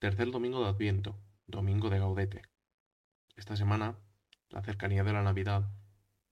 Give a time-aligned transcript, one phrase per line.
[0.00, 1.14] Tercer domingo de Adviento,
[1.46, 2.40] domingo de Gaudete.
[3.36, 3.98] Esta semana,
[4.48, 5.70] la cercanía de la Navidad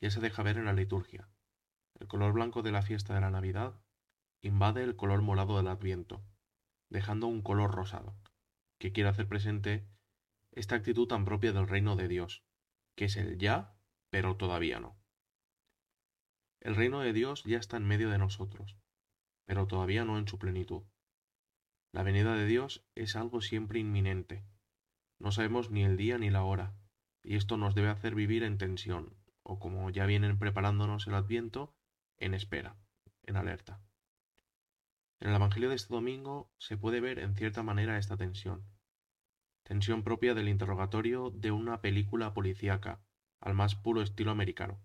[0.00, 1.28] ya se deja ver en la liturgia.
[2.00, 3.78] El color blanco de la fiesta de la Navidad
[4.40, 6.24] invade el color morado del Adviento,
[6.88, 8.16] dejando un color rosado,
[8.78, 9.86] que quiere hacer presente
[10.52, 12.42] esta actitud tan propia del reino de Dios,
[12.96, 13.76] que es el ya,
[14.08, 14.98] pero todavía no.
[16.60, 18.78] El reino de Dios ya está en medio de nosotros,
[19.44, 20.84] pero todavía no en su plenitud.
[21.90, 24.44] La venida de Dios es algo siempre inminente.
[25.18, 26.74] No sabemos ni el día ni la hora,
[27.22, 31.74] y esto nos debe hacer vivir en tensión, o como ya vienen preparándonos el adviento,
[32.18, 32.76] en espera,
[33.22, 33.80] en alerta.
[35.20, 38.64] En el Evangelio de este domingo se puede ver en cierta manera esta tensión.
[39.64, 43.00] Tensión propia del interrogatorio de una película policíaca,
[43.40, 44.80] al más puro estilo americano.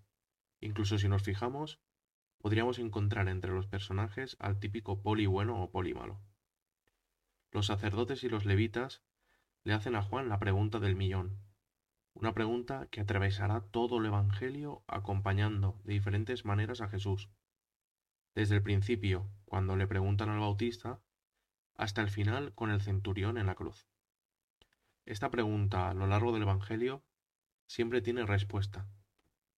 [0.60, 1.80] Incluso si nos fijamos,
[2.38, 6.20] podríamos encontrar entre los personajes al típico poli bueno o poli malo.
[7.54, 9.00] Los sacerdotes y los levitas
[9.62, 11.38] le hacen a Juan la pregunta del millón,
[12.12, 17.30] una pregunta que atravesará todo el Evangelio acompañando de diferentes maneras a Jesús,
[18.34, 21.00] desde el principio, cuando le preguntan al Bautista,
[21.76, 23.86] hasta el final con el centurión en la cruz.
[25.06, 27.04] Esta pregunta a lo largo del Evangelio
[27.68, 28.88] siempre tiene respuesta,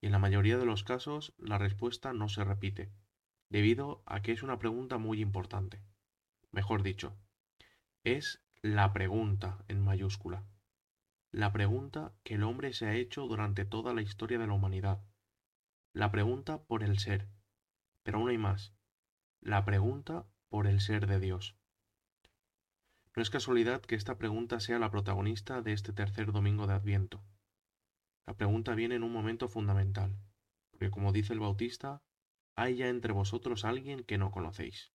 [0.01, 2.91] y en la mayoría de los casos la respuesta no se repite,
[3.49, 5.81] debido a que es una pregunta muy importante.
[6.51, 7.17] Mejor dicho,
[8.15, 10.45] es la pregunta en mayúscula.
[11.31, 15.03] La pregunta que el hombre se ha hecho durante toda la historia de la humanidad.
[15.91, 17.27] La pregunta por el ser.
[18.03, 18.73] Pero aún hay más.
[19.41, 21.57] La pregunta por el ser de Dios.
[23.13, 27.21] No es casualidad que esta pregunta sea la protagonista de este tercer domingo de Adviento.
[28.25, 30.17] La pregunta viene en un momento fundamental,
[30.71, 32.01] porque como dice el Bautista,
[32.55, 34.93] hay ya entre vosotros alguien que no conocéis.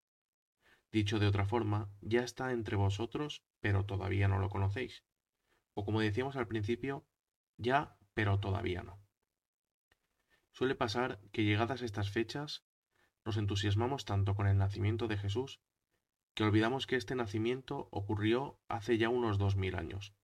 [0.92, 5.04] Dicho de otra forma, ya está entre vosotros, pero todavía no lo conocéis.
[5.72, 7.06] O como decíamos al principio,
[7.56, 9.00] ya, pero todavía no.
[10.50, 12.66] Suele pasar que llegadas estas fechas,
[13.24, 15.62] nos entusiasmamos tanto con el nacimiento de Jesús,
[16.34, 20.14] que olvidamos que este nacimiento ocurrió hace ya unos dos mil años,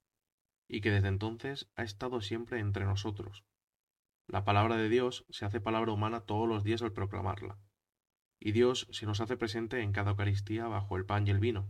[0.68, 3.42] y que desde entonces ha estado siempre entre nosotros.
[4.26, 7.58] La palabra de Dios se hace palabra humana todos los días al proclamarla
[8.40, 11.68] y Dios se nos hace presente en cada Eucaristía bajo el pan y el vino.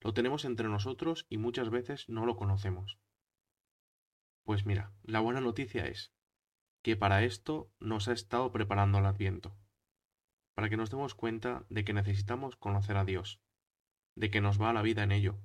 [0.00, 2.98] Lo tenemos entre nosotros y muchas veces no lo conocemos.
[4.44, 6.12] Pues mira, la buena noticia es
[6.82, 9.56] que para esto nos ha estado preparando el Adviento,
[10.54, 13.40] para que nos demos cuenta de que necesitamos conocer a Dios,
[14.14, 15.40] de que nos va la vida en ello,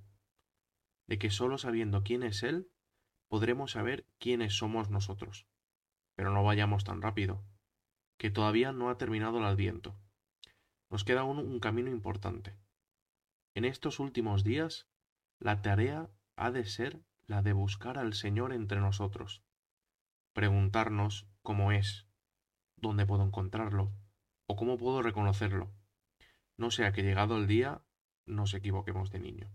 [1.07, 2.69] de que solo sabiendo quién es Él,
[3.29, 5.47] podremos saber quiénes somos nosotros.
[6.15, 7.45] Pero no vayamos tan rápido,
[8.17, 9.95] que todavía no ha terminado el Adviento
[10.89, 12.57] nos queda aún un camino importante.
[13.55, 14.87] En estos últimos días,
[15.39, 19.43] la tarea ha de ser la de buscar al Señor entre nosotros,
[20.33, 22.07] preguntarnos cómo es,
[22.75, 23.91] dónde puedo encontrarlo,
[24.47, 25.71] o cómo puedo reconocerlo,
[26.57, 27.83] no sea que llegado el día
[28.25, 29.51] nos equivoquemos de niño.